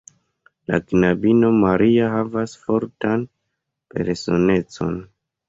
La 0.71 0.77
knabino 0.93 1.51
Maria 1.57 2.07
havas 2.15 2.57
fortan 2.63 3.27
personecon. 3.93 4.99